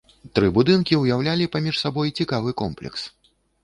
[0.37, 3.01] Тры будынкі ўяўлялі паміж сабой цікавы комплекс.